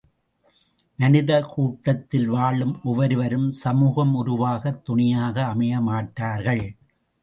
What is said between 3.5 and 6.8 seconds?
சமூகம் உருவாகத் துணையாக அமைய மாட்டார்கள்.